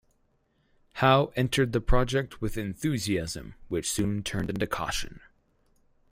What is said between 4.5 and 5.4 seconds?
caution.